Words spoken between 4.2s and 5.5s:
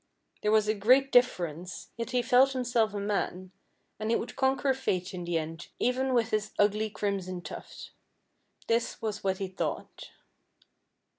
conquer fate in the